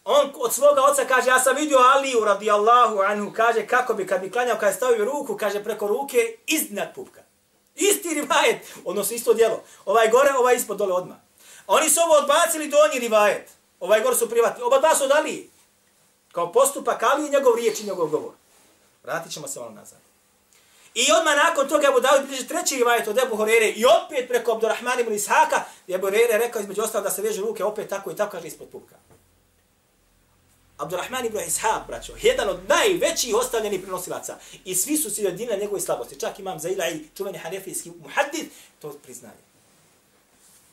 [0.04, 4.20] On od svoga oca kaže, ja sam vidio Aliju radijallahu anhu, kaže, kako bi kad
[4.20, 7.22] bi klanjao, kad je stavio ruku, kaže, preko ruke, iznad pupka.
[7.74, 9.62] Isti rivajet, odnosno isto djelo.
[9.84, 11.16] Ovaj gore, ovaj ispod dole odmah.
[11.66, 13.50] Oni su ovo odbacili donji rivajet.
[13.80, 14.62] Ovaj gore su privatni.
[14.62, 15.48] Oba dva su od Alije.
[16.32, 18.32] Kao postupak Ali i njegov riječ i njegov govor.
[19.02, 20.05] Vratit ćemo se malo nazad.
[20.96, 24.52] I odmah nakon toga Abu Dawud bliže treći rivajet od Ebu Horere i opet preko
[24.52, 28.10] Abdurrahmana ibn Ishaka, gdje Ebu Horere rekao između ostalo da se veže ruke opet tako
[28.10, 28.96] i tako kaže ispod pupka.
[30.78, 34.38] Abdurrahman ibn Ishaq, braćo, jedan od najvećih ostavljenih prenosilaca.
[34.64, 36.20] I svi su si jedini na njegove slabosti.
[36.20, 38.46] Čak imam Zaila i čuveni hanefijski muhaddid,
[38.80, 39.38] to priznaje.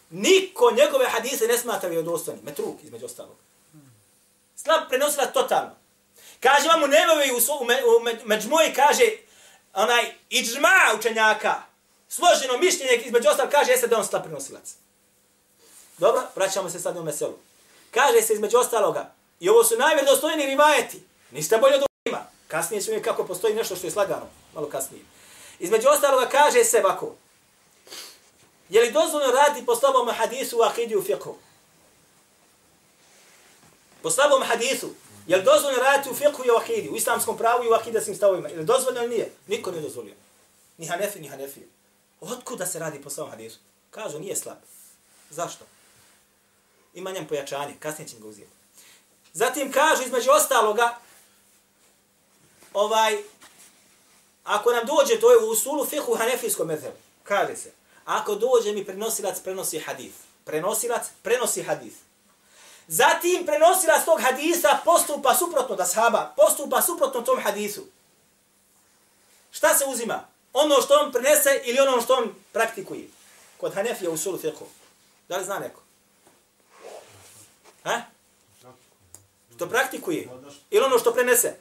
[0.09, 2.41] Niko njegove hadise ne smatra vjerodostojni.
[2.43, 3.35] Metruk, između ostalog.
[4.55, 5.75] Slab prenosila totalno.
[6.39, 9.03] Kaže vam u Nevevi u, u, u, u Međmoji, kaže,
[9.73, 11.61] onaj iđma učenjaka,
[12.09, 14.73] složeno mišljenje između ostalog, kaže, jeste da on slab prenosilac.
[15.97, 17.37] Dobro, vraćamo se sad u meselu.
[17.91, 21.03] Kaže se između ostaloga, I ovo su najvjerodostojni rivajeti.
[21.31, 22.25] ništa bolje od ima.
[22.47, 24.27] Kasnije ćemo kako postoji nešto što je slagano.
[24.53, 25.03] Malo kasnije.
[25.59, 27.15] Između ostaloga kaže se ovako.
[28.69, 31.33] Je li dozvoljno raditi po slabom hadisu u akidi u fiqhu?
[34.01, 34.89] Po slabom hadisu.
[35.27, 36.89] Je li dozvoljeno raditi u fiqhu i u akidi?
[36.89, 38.49] U islamskom pravu i u akidaskim stavovima?
[38.49, 39.31] Je li dozvoljeno ili nije?
[39.47, 40.13] Niko ne dozvolio.
[40.77, 41.59] Ni hanefi, ni hanefi.
[42.57, 43.59] da se radi po svom hadisu?
[43.91, 44.57] Kažu, nije slab.
[45.29, 45.65] Zašto?
[46.93, 47.75] Ima njem pojačanje.
[47.79, 48.49] Kasnije ćemo ga uzeti.
[49.33, 50.97] Zatim kažu, između ostaloga,
[52.73, 53.17] ovaj,
[54.43, 57.71] ako nam dođe, to je u usulu fiqhu hanefijskom medhebu, kaže se,
[58.05, 60.15] ako dođe mi prenosilac, prenosi hadith.
[60.45, 61.95] Prenosilac, prenosi hadith.
[62.87, 67.85] Zatim prenosilac tog hadisa postupa suprotno da sahaba, postupa suprotno tom hadisu.
[69.51, 70.27] Šta se uzima?
[70.53, 73.07] Ono što on prenese ili ono što on praktikuje?
[73.57, 74.65] Kod Hanefija u usulu fiqhu.
[75.29, 75.81] Da li zna neko?
[77.83, 78.01] Ha?
[79.55, 80.29] Što praktikuje.
[80.69, 81.55] Ili ono što prenese.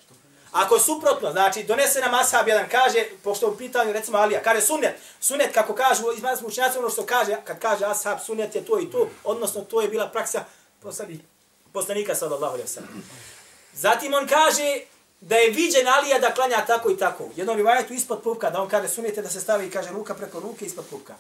[0.53, 4.61] Ako je suprotno, znači donese nam ashab jedan, kaže, pošto u pitanju recimo Alija, kaže
[4.61, 8.81] sunet, sunet kako kažu, izmah učenjaci ono što kaže, kad kaže ashab, sunet je to
[8.81, 10.45] i to, odnosno to je bila praksa
[11.73, 13.01] poslanika sallallahu alaihi wasallam.
[13.75, 14.81] Zatim on kaže
[15.21, 17.29] da je viđen Alija da klanja tako i tako.
[17.37, 20.41] Jednom rivajetu ispod pupka, da on kaže sunete da se stavi i kaže ruka preko
[20.41, 21.15] ruke ispod pupka.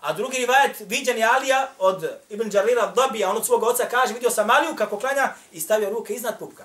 [0.00, 4.14] A drugi rivajet viđen je Alija od Ibn Đarira Dabija, on od svog oca kaže,
[4.14, 6.64] vidio sam Aliju kako klanja i stavio ruke iznad pupka.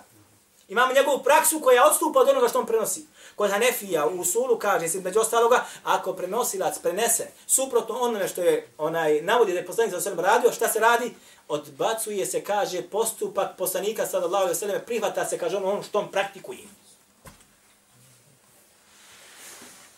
[0.67, 3.06] Imamo njegovu praksu koja odstupa od onoga što on prenosi.
[3.36, 8.67] Kod Hanefija u Usulu kaže se među ostaloga, ako prenosilac prenese suprotno onome što je
[8.78, 11.13] onaj navodi da je poslanik za sve radio, šta se radi?
[11.47, 16.12] Odbacuje se, kaže, postupak poslanika sallallahu alejhi ve selleme prihvata se, kaže ono što on
[16.12, 16.60] praktikuje.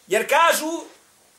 [0.07, 0.81] Jer kažu,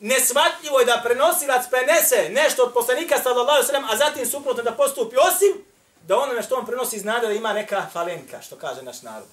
[0.00, 4.62] nesvatljivo je da prenosilac prenese nešto od poslanika sallallahu alejhi ve sellem, a zatim suprotno
[4.62, 5.64] da postupi osim
[6.06, 9.28] da onome što on prenosi znade da ima neka falenka, što kaže naš narod.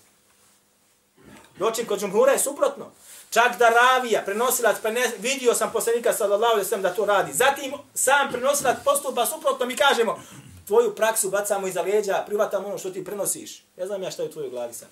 [1.57, 2.91] Doći kod džumhura je suprotno.
[3.29, 7.33] Čak da ravija, prenosilac, prenese, vidio sam poslanika sallallahu alejhi ve sellem da to radi.
[7.33, 10.21] Zatim sam prenosilac postupa suprotno, mi kažemo,
[10.67, 13.63] tvoju praksu bacamo iza leđa, privatamo ono što ti prenosiš.
[13.77, 14.87] Ja znam ja šta je u tvojoj glavi sad.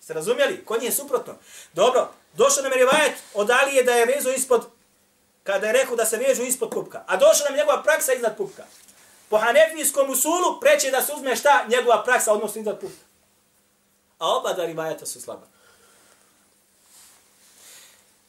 [0.00, 0.64] Ste razumjeli?
[0.64, 1.34] Ko nije suprotno?
[1.72, 4.66] Dobro, došao nam je rivajet od Alije da je vezo ispod,
[5.42, 7.04] kada je rekao da se vežu ispod pupka.
[7.06, 8.64] A došao nam njegova praksa iznad pupka.
[9.32, 13.04] Po hanefijskom usulu preće da se uzme šta njegova praksa odnosno izad pupka.
[14.18, 15.46] A oba da rivajata su slaba.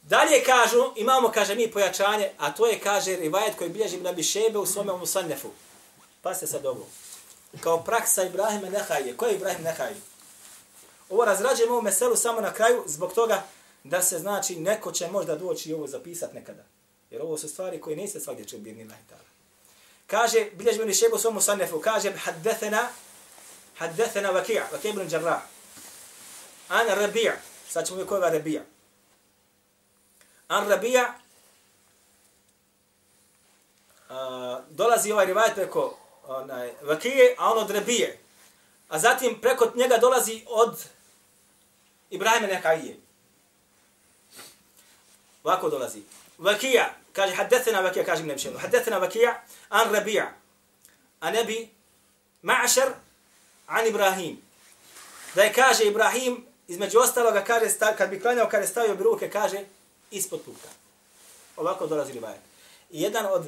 [0.02, 4.60] Dalje kažu, imamo, kaže mi, pojačanje, a to je, kaže, rivajet koji bilježi na Bišebe
[4.60, 5.50] u svome Musannefu.
[6.22, 6.88] Pa se sad ovo.
[7.60, 9.18] Kao praksa Ibrahima Nehaje.
[9.18, 9.96] Ko je Ibrahim Nehaje?
[11.10, 13.44] Ovo razrađujemo ovu meselu samo na kraju zbog toga
[13.84, 16.64] da se znači neko će možda doći i ovo zapisat nekada.
[17.12, 19.33] Jer ovo su stvari koje niste svakdje će birni najtala.
[20.08, 22.88] Kaže, bilježi meni šebu svomu sanefu, kaže, haddethena,
[23.78, 25.42] haddethena vakija, vakija ibn Đarrah.
[26.70, 27.34] An Rabija,
[27.70, 28.62] sad ćemo mi koga Rabija.
[30.48, 31.14] An Rabija,
[34.10, 34.16] uh,
[34.70, 38.20] dolazi ovaj rivajet preko onaj, vakije, a on od Rabije.
[38.90, 40.84] A zatim preko njega dolazi od
[42.10, 42.98] Ibrahima Nekaije.
[45.44, 46.02] Ovako dolazi.
[46.38, 48.58] Vakija, kaže, haddethena Vakija, kaže Ibn nebšenu.
[48.58, 50.34] Haddethena Vakija, an Rabija,
[51.20, 51.70] a nebi
[52.44, 52.92] Ma'ašar,
[53.68, 54.42] an Ibrahim.
[55.36, 57.66] Da je kaže Ibrahim, između ostaloga, kaže,
[57.98, 59.66] kad bi klanjao, kad je stavio bi ruke, kaže,
[60.12, 60.68] ispod puka.
[61.58, 62.42] Ovako dolazi rivajet.
[62.92, 63.48] I jedan od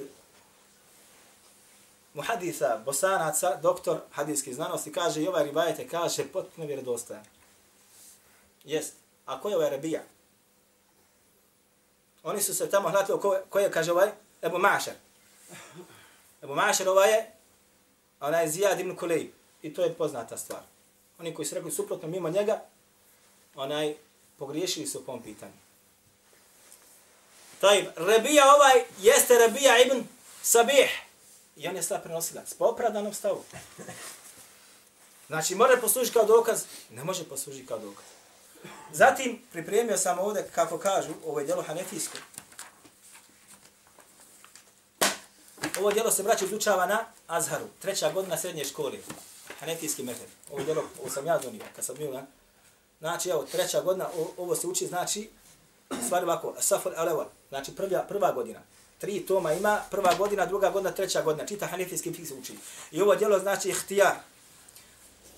[2.14, 7.24] muhadisa, bosanaca, doktor hadijskih znanosti, kaže, i ovaj rivajet je, kaže, potpuno vjerodostojan.
[8.64, 8.94] Jest.
[9.26, 10.04] A ko je ovaj rabija?
[12.26, 14.10] Oni su se tamo hlatili, ko, ko je, kaže ovaj,
[14.42, 14.94] Ebu Mašar.
[16.44, 17.32] Ebu Mašer ovaj je,
[18.20, 19.30] ona je Zijad ibn Kulejb.
[19.62, 20.62] I to je poznata stvar.
[21.20, 22.62] Oni koji su rekli suprotno mimo njega,
[23.56, 23.96] onaj,
[24.38, 25.54] pogriješili su po ovom pitanju.
[27.62, 30.04] Taj Rebija ovaj jeste Rebija ibn
[30.42, 31.02] Sabih.
[31.56, 32.54] I on je slab prenosilac.
[32.54, 33.44] Po opravdanom stavu.
[35.28, 36.64] Znači, može poslužiti kao dokaz?
[36.90, 38.06] Ne može poslužiti kao dokaz.
[38.96, 42.18] Zatim, pripremio sam ovdje, kako kažu, ovo je djelo Hanefijsko.
[45.80, 48.98] Ovo djelo se braće izučava na Azharu, treća godina srednje škole.
[49.60, 50.28] Hanefijski metod.
[50.52, 52.26] Ovo djelo, ovo sam ja donio, kad sam bio na...
[53.00, 55.30] Znači, evo, treća godina, ovo se uči, znači,
[56.06, 58.60] stvari ovako, Safar Alewa, znači prva, prva godina.
[58.98, 61.48] Tri toma ima, prva godina, druga godina, treća godina.
[61.48, 62.54] Čita hanefijski fiks uči.
[62.92, 64.16] I ovo djelo znači ihtijar.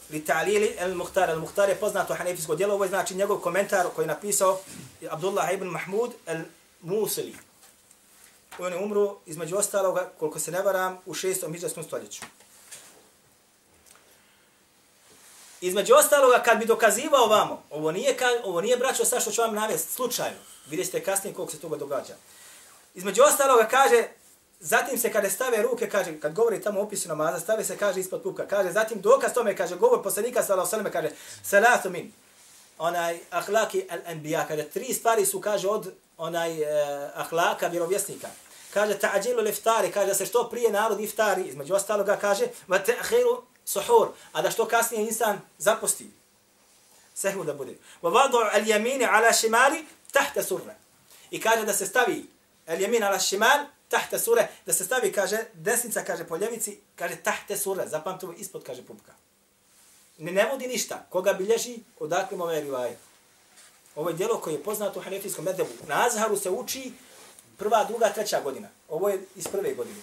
[0.10, 1.30] Li ta'lili el muhtar.
[1.30, 2.74] El muhtar je poznato hanefijsko djelo.
[2.74, 4.60] Ovo je znači njegov komentar koji je napisao
[5.10, 6.42] Abdullah ibn Mahmud el
[6.82, 7.36] Musili.
[8.60, 12.22] On je umro između ostaloga, koliko se ne varam, u šestom hijđarskom stoljeću.
[15.62, 19.42] Između ostaloga, kad bi dokazivao vamo, ovo nije, ka, ovo nije braćo sa što ću
[19.42, 20.38] vam navesti, slučajno.
[20.70, 22.16] Vidjet ćete kasnije koliko se toga događa.
[22.96, 24.08] Između ostaloga kaže,
[24.60, 28.24] zatim se kada stave ruke, kaže, kad govori tamo opisu namaza, stave se, kaže, ispod
[28.24, 28.48] pupka.
[28.48, 31.10] Kaže, zatim dokaz tome, kaže, govor poslanika, sallahu sallam, kaže,
[31.44, 32.14] salatu min,
[32.78, 38.28] onaj, ahlaki al-anbiya, kaže, tri stvari su, kaže, od onaj, eh, ahlaka vjerovjesnika.
[38.74, 43.42] Kaže, ta'ađilu liftari, kaže, da se što prije narod iftari, između ostaloga, kaže, va te'ahiru
[43.66, 46.12] suhur, a da što kasnije insan zaposti.
[47.16, 47.78] Sehur da bude.
[48.02, 50.76] Va vadu al-jamini ala šimali, tahta surra.
[51.32, 52.26] I kaže da se stavi
[52.68, 57.58] al-jamin ala šimal, tahta sure, da se stavi, kaže, desnica, kaže, po ljevici, kaže, tahta
[57.58, 59.12] sure, zapamtimo, ispod, kaže, pupka.
[60.18, 61.06] Ne ne vodi ništa.
[61.10, 62.98] Koga bilježi, odakle mu ovaj rivaje.
[63.96, 65.70] Ovo je djelo koje je poznato u hanefijskom medebu.
[65.88, 66.92] Na Azharu se uči
[67.58, 68.70] prva, druga, treća godina.
[68.90, 70.00] Ovo je iz prve godine.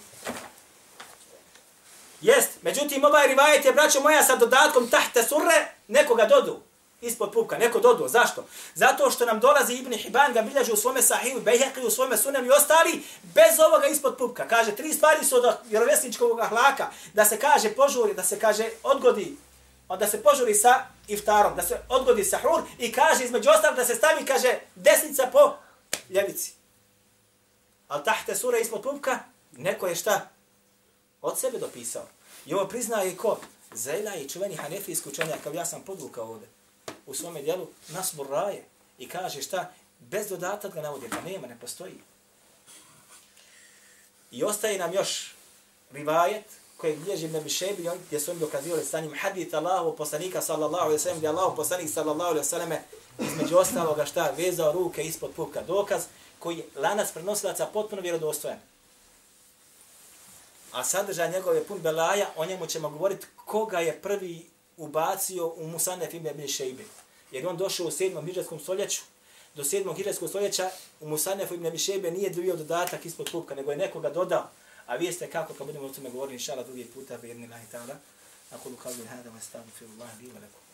[2.21, 6.64] Jest, međutim, ovaj rivajet je, braćo moja, sa dodatkom tahta surre, nekoga dodu
[7.01, 8.07] ispod pupka, neko doduo.
[8.07, 8.45] Zašto?
[8.75, 12.45] Zato što nam dolazi Ibn Hibban, ga bilježi u svome sahiju, Bejheqi u svome sunem
[12.45, 14.47] i ostali, bez ovoga ispod pupka.
[14.47, 19.37] Kaže, tri stvari su od vjerovjesničkog ahlaka, da se kaže požuri, da se kaže odgodi,
[19.99, 23.85] da se požuri sa iftarom, da se odgodi sa hrur i kaže između ostalog da
[23.85, 25.53] se stavi, kaže, desnica po
[26.09, 26.53] ljevici.
[27.87, 29.19] Al tahte sura ispod pupka,
[29.51, 30.29] neko je šta?
[31.21, 32.03] Od sebe dopisao.
[32.45, 33.39] I ovo priznaje ko?
[33.71, 36.54] Zajla i čuveni hanefijski učenjak, kao ja sam podvukao ovdje
[37.05, 38.63] u svome dijelu nasbur raje
[38.97, 41.99] i kaže šta, bez dodatak ga navodi, pa nema, ne postoji.
[44.31, 45.35] I ostaje nam još
[45.91, 46.45] rivajet
[46.77, 50.99] koji bilježi Ibn Bišebi, gdje su oni dokazivali sa njim hadith Allahu poslanika sallallahu alaihi
[50.99, 52.71] sallam, gdje Allahu poslanik sallallahu alaihi sallam
[53.19, 55.61] između ostaloga šta, vezao ruke ispod pupka.
[55.61, 56.03] Dokaz
[56.39, 58.59] koji je lanac prenosilaca potpuno vjerodostojan.
[60.71, 64.45] A sadržaj njegove pun belaja, o njemu ćemo govoriti koga je prvi
[64.77, 66.83] ubacio u Musanef ibn Abi Šejbe.
[67.31, 68.25] Jer on došao u 7.
[68.25, 69.01] hiđarskom stoljeću,
[69.55, 69.95] do 7.
[69.95, 70.69] hiđarskog stoljeća
[71.01, 74.49] u Musanefu ibn Abi Šejbe nije dobio dodatak ispod klupka, nego je nekoga dodao.
[74.85, 77.95] A vi ste kako, kad budemo o tome govorili, inšala drugi puta, vjerni lahi ta'ala.
[78.51, 79.29] Ako lu هذا hada,
[79.81, 80.64] الله لي fi